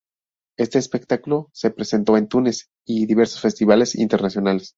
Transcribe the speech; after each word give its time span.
Este 0.57 0.79
espectáculo 0.79 1.51
se 1.53 1.69
presentó 1.69 2.17
en 2.17 2.27
Túnez 2.27 2.71
y 2.87 3.05
diversos 3.05 3.39
festivales 3.39 3.93
internacionales. 3.93 4.69